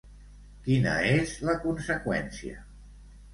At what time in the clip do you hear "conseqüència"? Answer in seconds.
1.67-2.65